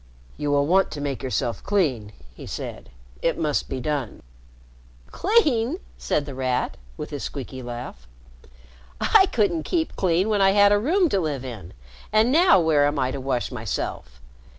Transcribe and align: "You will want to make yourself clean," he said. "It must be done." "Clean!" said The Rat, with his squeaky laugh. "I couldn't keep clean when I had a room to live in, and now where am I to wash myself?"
"You 0.35 0.49
will 0.49 0.65
want 0.65 0.89
to 0.93 0.99
make 0.99 1.21
yourself 1.21 1.63
clean," 1.63 2.11
he 2.33 2.47
said. 2.47 2.89
"It 3.21 3.37
must 3.37 3.69
be 3.69 3.79
done." 3.79 4.23
"Clean!" 5.11 5.77
said 5.95 6.25
The 6.25 6.33
Rat, 6.33 6.75
with 6.97 7.11
his 7.11 7.21
squeaky 7.23 7.61
laugh. 7.61 8.07
"I 8.99 9.27
couldn't 9.31 9.61
keep 9.61 9.95
clean 9.95 10.27
when 10.27 10.41
I 10.41 10.53
had 10.53 10.71
a 10.71 10.79
room 10.79 11.07
to 11.09 11.19
live 11.19 11.45
in, 11.45 11.73
and 12.11 12.31
now 12.31 12.59
where 12.59 12.87
am 12.87 12.97
I 12.97 13.11
to 13.11 13.21
wash 13.21 13.51
myself?" 13.51 14.19